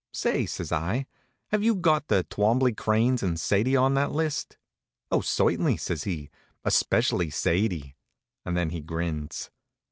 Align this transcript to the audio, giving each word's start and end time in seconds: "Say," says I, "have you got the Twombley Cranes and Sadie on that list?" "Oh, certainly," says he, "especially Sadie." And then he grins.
"Say," 0.13 0.47
says 0.47 0.71
I, 0.71 1.05
"have 1.49 1.61
you 1.61 1.75
got 1.75 2.07
the 2.07 2.23
Twombley 2.27 2.73
Cranes 2.75 3.21
and 3.21 3.39
Sadie 3.39 3.75
on 3.75 3.93
that 3.93 4.11
list?" 4.11 4.57
"Oh, 5.11 5.21
certainly," 5.21 5.77
says 5.77 6.05
he, 6.05 6.31
"especially 6.65 7.29
Sadie." 7.29 7.95
And 8.43 8.57
then 8.57 8.71
he 8.71 8.81
grins. 8.81 9.51